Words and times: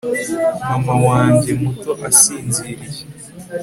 Mama 0.69 0.93
wanjye 1.05 1.49
muto 1.61 1.91
asinziriye 2.09 3.01